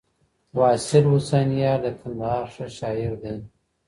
واصل 0.57 1.03
حسنیار 1.13 1.79
د 1.85 1.87
کندهار 1.99 2.45
ښه 2.53 2.65
شاعر 2.77 3.13
دی 3.21 3.35